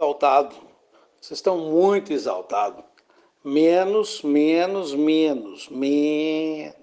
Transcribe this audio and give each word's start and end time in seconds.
Exaltado, 0.00 0.56
Vocês 1.20 1.38
estão 1.38 1.58
muito 1.58 2.10
exaltados. 2.10 2.82
Menos, 3.44 4.22
menos, 4.22 4.94
menos, 4.94 5.68
menos. 5.68 6.79